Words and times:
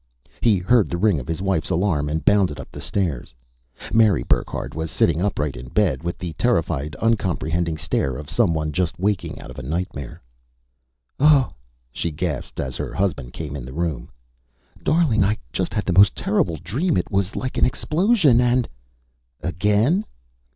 He 0.41 0.57
heard 0.57 0.89
the 0.89 0.97
ring 0.97 1.19
of 1.19 1.27
his 1.27 1.43
wife's 1.43 1.69
alarm 1.69 2.09
and 2.09 2.25
bounded 2.25 2.59
up 2.59 2.71
the 2.71 2.81
stairs. 2.81 3.35
Mary 3.93 4.23
Burckhardt 4.23 4.73
was 4.73 4.89
sitting 4.89 5.21
upright 5.21 5.55
in 5.55 5.67
bed 5.67 6.01
with 6.01 6.17
the 6.17 6.33
terrified, 6.39 6.95
uncomprehending 6.99 7.77
stare 7.77 8.15
of 8.17 8.27
someone 8.27 8.71
just 8.71 8.97
waking 8.97 9.39
out 9.39 9.51
of 9.51 9.59
a 9.59 9.61
nightmare. 9.61 10.19
"Oh!" 11.19 11.53
she 11.91 12.09
gasped, 12.09 12.59
as 12.59 12.77
her 12.77 12.95
husband 12.95 13.33
came 13.33 13.55
in 13.55 13.63
the 13.63 13.73
room. 13.73 14.09
"Darling, 14.81 15.23
I 15.23 15.37
just 15.53 15.71
had 15.71 15.85
the 15.85 15.93
most 15.93 16.15
terrible 16.15 16.57
dream! 16.63 16.97
It 16.97 17.11
was 17.11 17.35
like 17.35 17.59
an 17.59 17.65
explosion 17.65 18.41
and" 18.41 18.67
"Again?" 19.43 20.03